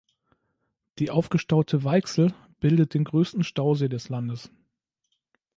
[0.97, 4.49] Die aufgestaute Weichsel bildet den größten Stausee des Landes.